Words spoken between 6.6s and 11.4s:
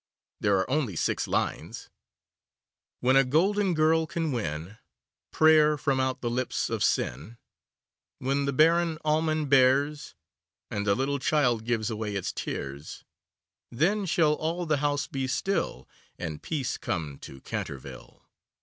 of sin, When the barren almond bears, And a little